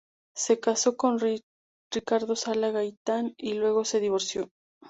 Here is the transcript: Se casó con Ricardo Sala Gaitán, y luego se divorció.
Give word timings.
Se 0.35 0.59
casó 0.59 0.97
con 0.97 1.19
Ricardo 1.91 2.35
Sala 2.35 2.71
Gaitán, 2.71 3.35
y 3.37 3.53
luego 3.53 3.85
se 3.85 3.99
divorció. 3.99 4.49